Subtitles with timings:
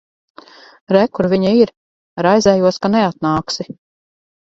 [0.95, 1.73] Re, kur viņa ir.
[2.29, 3.73] Raizējos, ka neatnāksi.